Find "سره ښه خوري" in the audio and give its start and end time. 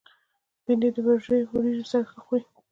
1.91-2.45